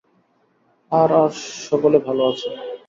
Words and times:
আর 0.91 1.09
আর 1.21 1.31
সকলে 1.63 1.97
ভাল 2.05 2.17
আছে। 2.29 2.49